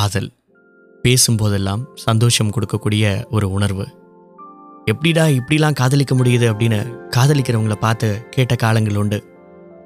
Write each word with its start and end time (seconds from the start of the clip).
காதல். 0.00 0.32
பேசும்போதெல்லாம் 1.02 1.88
சந்தோஷம் 1.94 2.50
கொடுக்கக்கூடிய 2.50 3.24
ஒரு 3.30 3.50
உணர்வு. 3.50 3.88
எப்படிடா 4.84 5.24
இப்படிலாம் 5.24 5.74
காதலிக்க 5.74 6.14
முடியுது 6.14 6.46
அப்படின்னு 6.52 6.92
காதலிக்கிறவங்கள 7.16 7.74
பார்த்து 7.74 8.28
கேட்ட 8.30 8.56
காலங்கள் 8.56 8.96
உண்டு. 8.96 9.24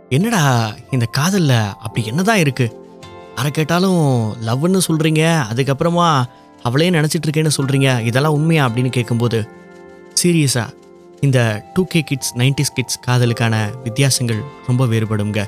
என்னடா 0.08 0.74
இந்த 0.90 1.04
காதலில் 1.04 1.48
அப்படி 1.48 2.06
என்னதான் 2.06 2.38
இருக்கு? 2.38 2.87
அரை 3.35 3.50
கேட்டாலும் 3.50 4.32
லவ்னு 4.32 4.80
சொல்கிறீங்க 4.88 5.43
அதுக்கப்புறமா 5.53 6.25
அவளே 6.62 6.91
நினச்சிட்ருக்கேன்னு 6.91 7.51
சொல்கிறீங்க 7.62 8.01
இதெல்லாம் 8.01 8.33
உண்மையா 8.33 8.69
அப்படின்னு 8.69 8.91
கேட்கும்போது 8.91 9.49
சீரியஸாக 10.23 10.75
இந்த 11.21 11.65
two 11.75 11.85
K 11.85 12.01
kids 12.01 12.37
nineties 12.37 12.75
kids 12.75 13.01
காதலுக்கான 13.07 13.83
வித்தியாசங்கள் 13.83 14.43
ரொம்ப 14.67 14.87
வேறுபடுங்க 14.87 15.46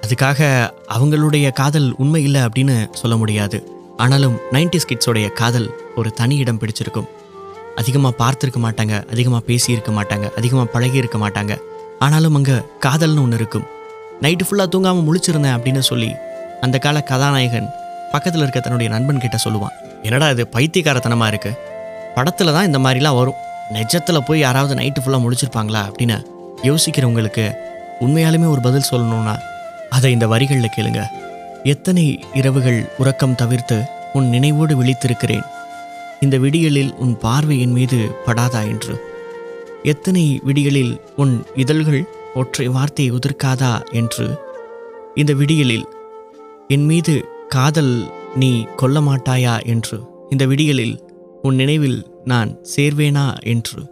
அதுக்காக 0.00 0.70
அவங்களுடைய 0.94 1.52
காதல் 1.52 1.94
உண்மை 1.96 2.22
இல்லை 2.22 2.40
அப்படின்னு 2.40 2.90
சொல்ல 2.92 3.16
முடியாது. 3.16 3.75
ஆனாலும் 4.04 4.36
நைன்டிஸ் 4.54 4.88
கிட்ஸோடைய 4.90 5.26
காதல் 5.40 5.68
ஒரு 5.98 6.08
தனி 6.18 6.34
இடம் 6.42 6.58
பிடிச்சிருக்கும். 6.62 7.08
அதிகமாக 7.80 8.14
பார்த்துருக்க 8.20 8.60
மாட்டாங்க 8.64 8.94
அதிகமாக 9.12 9.42
பேசியிருக்க 9.48 9.90
மாட்டாங்க 9.98 10.26
அதிகமாக 10.38 10.68
பழகி 10.74 10.98
இருக்க 11.02 11.18
மாட்டாங்க. 11.22 11.54
ஆனாலும் 12.04 12.36
அங்கே 12.38 12.56
காதல்னு 12.84 13.22
ஒன்று 13.24 13.38
இருக்கும். 13.40 13.66
நைட்டு 14.24 14.44
ஃபுல்லாக 14.48 14.68
தூங்காமல் 14.74 15.06
முழிச்சிருந்தேன் 15.08 15.56
அப்படின்னு 15.56 15.82
சொல்லி 15.90 16.10
அந்த 16.66 16.76
கால 16.84 17.00
கதாநாயகன் 17.10 17.68
பக்கத்தில் 18.12 18.44
இருக்க 18.44 18.60
தன்னுடைய 18.66 18.88
நண்பன் 18.94 19.22
கிட்ட 19.24 19.38
சொல்லுவான் 19.44 19.74
என்னடா 20.06 20.26
இது 20.34 20.44
பைத்தியக்காரத்தனமாக 20.54 21.32
இருக்குது 21.32 21.58
படத்தில் 22.16 22.54
தான் 22.56 22.66
இந்த 22.68 22.78
மாதிரிலாம் 22.84 23.18
வரும். 23.20 23.40
நெஜத்தில் 23.74 24.26
போய் 24.28 24.44
யாராவது 24.46 24.74
நைட்டு 24.80 25.00
ஃபுல்லாக 25.02 25.22
முடிச்சிருப்பாங்களா 25.24 25.82
அப்படின்னு 25.88 26.18
யோசிக்கிறவங்களுக்கு 26.68 27.44
உண்மையாலுமே 28.04 28.48
ஒரு 28.54 28.62
பதில் 28.66 28.88
சொல்லணும்னா 28.90 29.34
அதை 29.96 30.10
இந்த 30.16 30.26
வரிகளில் 30.32 30.74
கேளுங்கள் 30.76 31.10
எத்தனை 31.72 32.20
இரவுகள் 32.34 32.88
உறக்கம் 32.98 33.34
தவிர்த்து 33.34 33.76
உன் 34.12 34.26
நினைவோடு 34.30 34.74
விழித்திருக்கிறேன்? 34.80 35.46
இந்த 36.20 36.36
விடியலில் 36.38 36.92
உன் 36.94 37.18
பார்வை 37.18 37.60
என் 37.60 37.72
மீது 37.72 37.98
படாதா 38.26 38.60
என்று? 38.68 38.94
எத்தனை 39.82 40.40
விடியலில் 40.46 41.00
உன் 41.16 41.42
இதழ்கள் 41.54 42.04
ஒற்றை 42.34 42.66
வார்த்தையை 42.68 43.14
உதிர்க்காதா 43.14 43.72
என்று? 43.92 44.26
இந்த 45.14 45.32
விடியலில் 45.32 45.86
என் 46.68 46.84
மீது 46.84 47.24
காதல் 47.48 47.94
நீ 48.34 48.64
கொல்ல 48.76 49.00
மாட்டாயா 49.00 49.64
என்று? 49.64 49.98
இந்த 50.30 50.46
விடியலில் 50.46 50.96
உன் 51.42 51.54
நினைவில் 51.54 52.06
நான் 52.24 52.56
சேர்வேனா 52.76 53.26
என்று? 53.42 53.82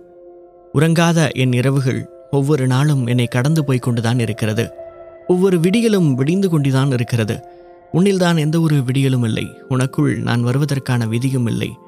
உறங்காத 0.74 1.28
என் 1.32 1.52
இரவுகள் 1.52 2.00
ஒவ்வொரு 2.30 2.66
நாளும் 2.66 3.06
என்னை 3.06 3.26
கடந்து 3.26 3.64
போய் 3.64 3.78
கொண்டுதான் 3.78 4.18
இருக்கிறது. 4.18 4.70
ஒவ்வொரு 5.26 5.58
விடியலும் 5.58 6.14
விடிந்து 6.14 6.48
கொண்டுதான் 6.48 6.90
இருக்கிறது. 6.90 7.62
உன்னில்தான் 7.94 8.38
எந்த 8.38 8.60
ஒரு 8.60 8.76
விடியலும் 8.76 9.24
இல்லை. 9.24 9.46
உனக்குள் 9.68 10.16
நான் 10.16 10.46
வருவதற்கான 10.46 11.06
விதியும் 11.06 11.46
இல்லை. 11.46 11.78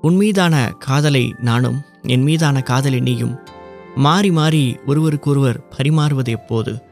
உன் 0.00 0.16
மீதான 0.16 0.74
காதலை 0.78 1.34
நானும் 1.40 1.80
என் 2.02 2.22
மீதான 2.22 2.60
காதலை 2.60 3.00
நீயும். 3.00 3.38
மாறி 3.94 4.30
மாறி 4.30 4.78
ஒருவருக்கொருவர் 4.86 5.62
பரிமாறுவது 5.78 6.28
எப்போது? 6.28 6.82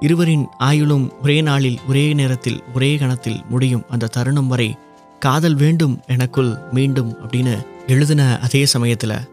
இருவரின் 0.00 0.48
ஆயுளும் 0.60 1.10
ஒரே 1.22 1.40
நாளில் 1.40 1.78
ஒரே 1.88 2.12
நேரத்தில் 2.12 2.62
ஒரே 2.74 2.96
கணத்தில் 2.96 3.42
முடியும் 3.48 3.84
அந்த 3.88 4.06
தருணம் 4.06 4.46
வரை 4.46 4.76
காதல் 5.18 5.54
வேண்டும் 5.54 6.00
எனக்குள் 6.06 6.56
மீண்டும் 6.72 7.12
அப்படின்னு 7.12 7.66
எழுதின 7.86 8.38
அதே 8.38 8.66
சமயத்தில். 8.66 9.30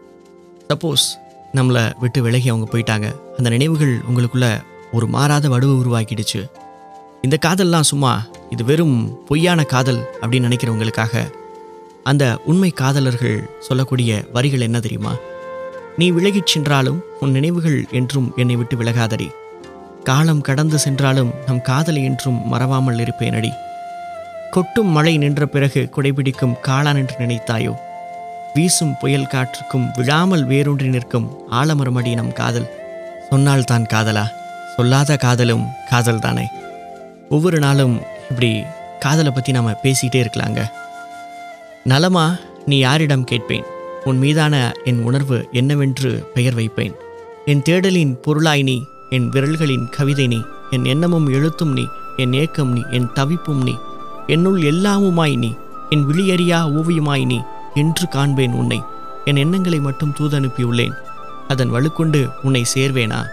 சப்போஸ் 0.68 1.06
நம்மளை 1.54 1.92
விட்டு 2.00 2.22
விலகி 2.22 2.48
அவங்க 2.48 2.78
போயிட்டாங்க. 2.78 3.34
அந்த 3.36 3.50
நினைவுகள் 3.50 3.98
உங்களுக்குள்ள 3.98 4.60
ஒரு 4.92 5.06
மாறாத 5.06 5.48
வடுவை 5.48 5.80
உருவாக்கிடுச்சு. 5.82 6.48
இந்த 7.22 7.38
காதல்லாம் 7.46 7.82
சும்மா 7.82 8.22
இது 8.54 8.64
வெறும் 8.64 9.26
பொய்யான 9.26 9.64
காதல் 9.64 10.00
அப்படின்னு 10.20 10.48
நினைக்கிறவங்களுக்காக 10.48 11.22
அந்த 12.02 12.38
உண்மை 12.44 12.70
காதலர்கள் 12.70 13.50
சொல்லக்கூடிய 13.60 14.24
வரிகள் 14.32 14.60
என்ன 14.60 14.80
தெரியுமா? 14.80 15.12
நீ 15.98 16.10
விலகிச் 16.10 16.46
சென்றாலும் 16.46 17.02
உன் 17.20 17.30
நினைவுகள் 17.30 17.86
என்றும் 17.90 18.32
என்னை 18.36 18.56
விட்டு 18.56 18.76
விலகாதடி. 18.76 19.28
காலம் 20.04 20.40
கடந்து 20.40 20.78
சென்றாலும் 20.78 21.34
நம் 21.46 21.62
காதலை 21.62 22.04
என்றும் 22.04 22.48
மறவாமல் 22.48 22.96
இருப்பேனடி. 22.96 23.50
கொட்டும் 24.50 24.88
மழை 24.88 25.16
நின்ற 25.18 25.46
பிறகு 25.46 25.88
குடைபிடிக்கும் 25.96 26.56
காளான் 26.66 26.96
என்று 26.96 27.16
நினைத்தாயோ? 27.18 27.74
வீசும் 28.54 28.98
புயல் 28.98 29.30
காற்றுக்கும் 29.32 29.90
விழாமல் 29.96 30.44
வேரூன்றி 30.44 30.88
நிற்கும் 30.88 31.30
ஆலமரமடி 31.50 32.14
நம் 32.14 32.32
காதல். 32.32 32.70
சொன்னால் 33.30 33.64
தான் 33.64 33.86
காதலா? 33.94 34.26
சொல்லாத 34.76 35.16
காதலும் 35.16 35.66
காதல்தானே. 35.90 36.44
ஒவ்வொரு 37.28 37.58
நாளும் 37.58 38.02
இப்படி 38.34 38.62
காதலை 39.00 39.32
பற்றி 39.32 39.52
நாம் 39.52 39.68
பேசிகிட்டே 39.68 40.20
இருக்கலாங்க. 40.24 40.68
நலமா 41.84 42.36
நீ 42.66 42.78
யாரிடம் 42.78 43.24
கேட்பேன்? 43.24 43.64
உன் 44.04 44.18
மீதான 44.18 44.72
என் 44.84 45.02
உணர்வு 45.02 45.48
என்னவென்று 45.52 46.30
பெயர் 46.34 46.54
வைப்பேன். 46.54 46.94
என் 47.44 47.62
தேடலின் 47.68 48.14
பொருளாய் 48.14 48.62
நீ 48.62 48.84
என் 49.10 49.30
விரல்களின் 49.30 49.88
கவிதை 49.90 50.26
நீ 50.26 50.42
என் 50.70 50.84
எண்ணமும் 50.84 51.28
எழுத்தும் 51.28 51.72
நீ 51.72 51.86
என் 52.16 52.32
ஏக்கம் 52.32 52.72
நீ 52.72 52.82
என் 52.90 53.12
தவிப்பும் 53.12 53.62
நீ 53.62 53.78
என்னுள் 54.26 54.60
எல்லாமுமாய் 54.60 55.36
நீ 55.36 55.54
என் 55.90 56.06
விழியறியா 56.06 56.60
ஓவியமாய் 56.72 57.24
நீ 57.24 57.40
என்று 57.74 58.08
காண்பேன் 58.08 58.52
உன்னை. 58.52 58.82
என் 59.24 59.36
எண்ணங்களை 59.36 59.78
மட்டும் 59.78 60.14
தூதனுப்பியுள்ளேன். 60.20 60.94
அதன் 61.48 61.72
வலுக்கொண்டு 61.72 62.28
உன்னை 62.42 62.64
சேர்வேனா? 62.74 63.24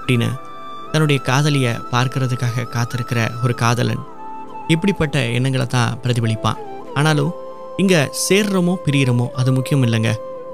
அப்படின்னு 0.00 0.30
தன்னுடைய 0.92 1.22
காதலியை 1.22 1.72
பார்க்கறதுக்காக 1.92 2.68
காத்திருக்கிற 2.70 3.30
ஒரு 3.44 3.54
காதலன். 3.54 4.16
இப்படிப்பட்ட 4.68 5.18
எண்ணங்களை 5.36 5.66
தான் 5.66 5.98
பிரதிபலிப்பான். 6.02 6.58
ஆனாலும் 6.94 7.32
இங்கே 7.76 8.00
சேர்றோமோ 8.28 8.74
பிரியிறோமோ 8.86 9.26
அது 9.30 9.52
முக்கியம் 9.52 9.84
இல்லைங்க. 9.86 10.12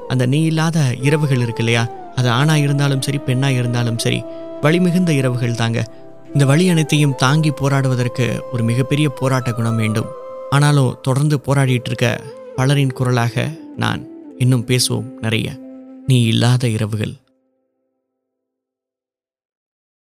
அந்த 0.09 0.27
நீ 0.27 0.43
இல்லாத 0.43 0.79
இரவுகள் 1.01 1.41
இருக்கு 1.41 1.63
இல்லையா? 1.65 1.85
அது 2.15 2.29
ஆணாக 2.31 2.59
இருந்தாலும் 2.59 3.01
சரி 3.01 3.19
பெண்ணாக 3.19 3.53
இருந்தாலும் 3.53 3.99
சரி 3.99 4.23
வழிமிகுந்த 4.63 5.11
இரவுகள் 5.11 5.55
தாங்க. 5.55 5.81
இந்த 6.33 6.45
வழி 6.45 6.69
அனைத்தையும் 6.69 7.15
தாங்கி 7.15 7.51
போராடுவதற்கு 7.51 8.27
ஒரு 8.53 8.63
மிகப்பெரிய 8.63 9.09
போராட்ட 9.09 9.53
குணம் 9.53 9.77
வேண்டும். 9.77 10.09
ஆனாலும் 10.51 10.97
தொடர்ந்து 11.03 11.37
போராடிட்டு 11.47 11.91
இருக்க 11.93 12.21
பலரின் 12.57 12.93
குரலாக 12.93 13.51
நான் 13.77 14.03
இன்னும் 14.39 14.67
பேசுவோம் 14.67 15.09
நிறைய. 15.21 15.49
நீ 16.07 16.23
இல்லாத 16.23 16.69
இரவுகள். 16.69 17.15